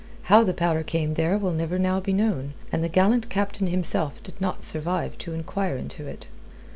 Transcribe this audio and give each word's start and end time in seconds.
How 0.23 0.43
the 0.43 0.51
powder 0.55 0.81
came 0.81 1.13
there 1.13 1.37
will 1.37 1.51
never 1.51 1.77
now 1.77 1.99
be 1.99 2.11
known, 2.11 2.55
and 2.71 2.83
the 2.83 2.89
gallant 2.89 3.29
Captain 3.29 3.67
himself 3.67 4.23
did 4.23 4.41
not 4.41 4.63
survive 4.63 5.15
to 5.19 5.33
enquire 5.33 5.77
into 5.77 6.07
it. 6.07 6.25